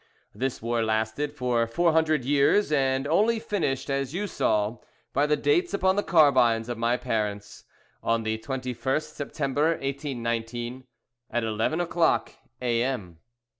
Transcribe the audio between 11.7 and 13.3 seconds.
o'clock A.M."